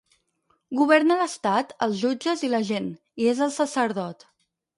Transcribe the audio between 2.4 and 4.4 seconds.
i la gent, i és el sacerdot.